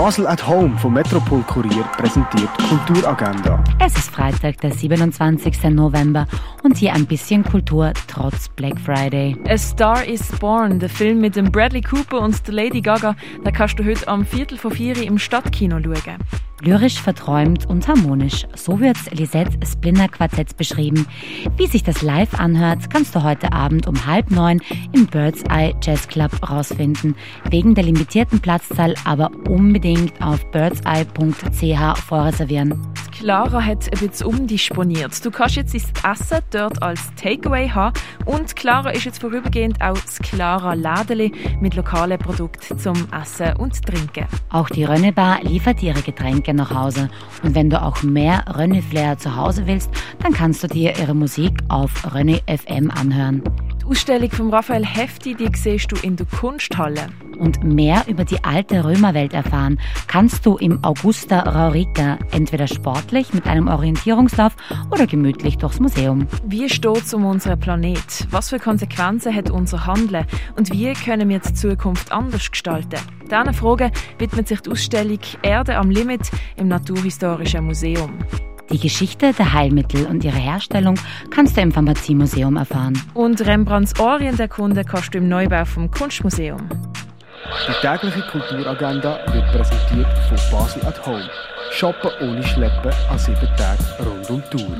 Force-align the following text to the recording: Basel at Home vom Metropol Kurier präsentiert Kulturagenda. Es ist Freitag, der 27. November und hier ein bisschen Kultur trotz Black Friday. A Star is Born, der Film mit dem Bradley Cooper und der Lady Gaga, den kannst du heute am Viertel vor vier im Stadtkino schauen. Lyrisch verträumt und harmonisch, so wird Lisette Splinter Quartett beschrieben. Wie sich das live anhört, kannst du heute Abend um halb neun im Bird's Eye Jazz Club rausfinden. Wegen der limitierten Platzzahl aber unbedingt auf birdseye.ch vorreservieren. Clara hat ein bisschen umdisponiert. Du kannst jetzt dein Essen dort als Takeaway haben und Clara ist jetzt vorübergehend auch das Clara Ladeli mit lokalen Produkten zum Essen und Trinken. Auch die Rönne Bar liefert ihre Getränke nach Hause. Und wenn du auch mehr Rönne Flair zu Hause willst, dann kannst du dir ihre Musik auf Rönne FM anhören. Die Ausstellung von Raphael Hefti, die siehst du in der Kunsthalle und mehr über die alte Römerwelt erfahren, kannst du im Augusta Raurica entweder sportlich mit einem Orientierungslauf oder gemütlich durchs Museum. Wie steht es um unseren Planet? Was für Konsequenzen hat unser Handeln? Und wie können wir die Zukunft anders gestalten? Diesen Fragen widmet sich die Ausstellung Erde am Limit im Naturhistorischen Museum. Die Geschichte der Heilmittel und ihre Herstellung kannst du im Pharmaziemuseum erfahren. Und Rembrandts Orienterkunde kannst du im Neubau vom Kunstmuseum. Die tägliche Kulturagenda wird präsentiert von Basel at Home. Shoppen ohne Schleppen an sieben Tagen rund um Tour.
Basel 0.00 0.26
at 0.26 0.46
Home 0.48 0.78
vom 0.78 0.94
Metropol 0.94 1.42
Kurier 1.42 1.84
präsentiert 1.98 2.48
Kulturagenda. 2.70 3.62
Es 3.84 3.94
ist 3.98 4.10
Freitag, 4.10 4.58
der 4.62 4.72
27. 4.72 5.64
November 5.64 6.26
und 6.62 6.78
hier 6.78 6.94
ein 6.94 7.04
bisschen 7.04 7.44
Kultur 7.44 7.92
trotz 8.06 8.48
Black 8.48 8.80
Friday. 8.80 9.36
A 9.46 9.58
Star 9.58 10.02
is 10.02 10.26
Born, 10.40 10.78
der 10.78 10.88
Film 10.88 11.20
mit 11.20 11.36
dem 11.36 11.52
Bradley 11.52 11.82
Cooper 11.82 12.22
und 12.22 12.46
der 12.46 12.54
Lady 12.54 12.80
Gaga, 12.80 13.14
den 13.44 13.52
kannst 13.52 13.78
du 13.78 13.84
heute 13.84 14.08
am 14.08 14.24
Viertel 14.24 14.56
vor 14.56 14.70
vier 14.70 14.96
im 14.96 15.18
Stadtkino 15.18 15.78
schauen. 15.82 16.16
Lyrisch 16.62 17.00
verträumt 17.00 17.66
und 17.66 17.88
harmonisch, 17.88 18.46
so 18.54 18.80
wird 18.80 18.98
Lisette 19.12 19.58
Splinter 19.66 20.08
Quartett 20.08 20.56
beschrieben. 20.56 21.06
Wie 21.56 21.66
sich 21.66 21.82
das 21.82 22.02
live 22.02 22.34
anhört, 22.34 22.90
kannst 22.90 23.14
du 23.14 23.22
heute 23.22 23.52
Abend 23.52 23.86
um 23.86 24.06
halb 24.06 24.30
neun 24.30 24.60
im 24.92 25.06
Bird's 25.06 25.42
Eye 25.48 25.74
Jazz 25.82 26.06
Club 26.06 26.30
rausfinden. 26.50 27.16
Wegen 27.48 27.74
der 27.74 27.84
limitierten 27.84 28.40
Platzzahl 28.40 28.94
aber 29.04 29.30
unbedingt 29.48 30.20
auf 30.22 30.44
birdseye.ch 30.50 31.98
vorreservieren. 31.98 32.78
Clara 33.20 33.62
hat 33.62 33.84
ein 33.92 34.08
bisschen 34.08 34.28
umdisponiert. 34.28 35.22
Du 35.22 35.30
kannst 35.30 35.56
jetzt 35.56 35.74
dein 35.74 36.12
Essen 36.12 36.38
dort 36.52 36.82
als 36.82 37.14
Takeaway 37.16 37.68
haben 37.68 37.92
und 38.24 38.56
Clara 38.56 38.90
ist 38.90 39.04
jetzt 39.04 39.20
vorübergehend 39.20 39.78
auch 39.82 39.98
das 39.98 40.18
Clara 40.20 40.72
Ladeli 40.72 41.30
mit 41.60 41.74
lokalen 41.74 42.18
Produkten 42.18 42.78
zum 42.78 42.94
Essen 43.12 43.56
und 43.58 43.84
Trinken. 43.84 44.26
Auch 44.48 44.70
die 44.70 44.84
Rönne 44.84 45.12
Bar 45.12 45.42
liefert 45.42 45.82
ihre 45.82 46.00
Getränke 46.00 46.49
nach 46.54 46.74
Hause. 46.74 47.08
Und 47.42 47.54
wenn 47.54 47.70
du 47.70 47.80
auch 47.80 48.02
mehr 48.02 48.44
Rönne 48.56 48.82
Flair 48.82 49.18
zu 49.18 49.36
Hause 49.36 49.66
willst, 49.66 49.90
dann 50.22 50.32
kannst 50.32 50.62
du 50.62 50.66
dir 50.66 50.98
ihre 50.98 51.14
Musik 51.14 51.52
auf 51.68 52.14
Rönne 52.14 52.40
FM 52.46 52.90
anhören. 52.90 53.42
Die 53.80 53.86
Ausstellung 53.86 54.30
von 54.30 54.52
Raphael 54.52 54.84
Hefti, 54.84 55.34
die 55.34 55.50
siehst 55.54 55.92
du 55.92 55.96
in 55.96 56.16
der 56.16 56.26
Kunsthalle 56.26 57.06
und 57.40 57.64
mehr 57.64 58.04
über 58.06 58.24
die 58.24 58.44
alte 58.44 58.84
Römerwelt 58.84 59.32
erfahren, 59.32 59.80
kannst 60.06 60.46
du 60.46 60.56
im 60.56 60.84
Augusta 60.84 61.40
Raurica 61.40 62.18
entweder 62.30 62.68
sportlich 62.68 63.34
mit 63.34 63.46
einem 63.46 63.68
Orientierungslauf 63.68 64.54
oder 64.90 65.06
gemütlich 65.06 65.58
durchs 65.58 65.80
Museum. 65.80 66.26
Wie 66.44 66.68
steht 66.68 67.04
es 67.04 67.14
um 67.14 67.24
unseren 67.24 67.58
Planet? 67.58 68.28
Was 68.30 68.50
für 68.50 68.58
Konsequenzen 68.58 69.34
hat 69.34 69.50
unser 69.50 69.86
Handeln? 69.86 70.26
Und 70.56 70.72
wie 70.72 70.92
können 70.92 71.28
wir 71.28 71.40
die 71.40 71.54
Zukunft 71.54 72.12
anders 72.12 72.50
gestalten? 72.50 73.00
Diesen 73.24 73.54
Fragen 73.54 73.90
widmet 74.18 74.48
sich 74.48 74.60
die 74.60 74.70
Ausstellung 74.70 75.18
Erde 75.42 75.76
am 75.76 75.90
Limit 75.90 76.30
im 76.56 76.68
Naturhistorischen 76.68 77.64
Museum. 77.64 78.18
Die 78.72 78.78
Geschichte 78.78 79.32
der 79.32 79.52
Heilmittel 79.52 80.06
und 80.06 80.22
ihre 80.22 80.38
Herstellung 80.38 80.94
kannst 81.30 81.56
du 81.56 81.60
im 81.60 81.72
Pharmaziemuseum 81.72 82.56
erfahren. 82.56 83.00
Und 83.14 83.44
Rembrandts 83.44 83.98
Orienterkunde 83.98 84.84
kannst 84.84 85.12
du 85.12 85.18
im 85.18 85.28
Neubau 85.28 85.64
vom 85.64 85.90
Kunstmuseum. 85.90 86.68
Die 87.44 87.86
tägliche 87.86 88.22
Kulturagenda 88.22 89.18
wird 89.32 89.46
präsentiert 89.52 90.06
von 90.28 90.38
Basel 90.50 90.86
at 90.86 91.06
Home. 91.06 91.28
Shoppen 91.72 92.10
ohne 92.20 92.42
Schleppen 92.42 92.92
an 93.08 93.18
sieben 93.18 93.56
Tagen 93.56 93.84
rund 94.04 94.30
um 94.30 94.42
Tour. 94.50 94.76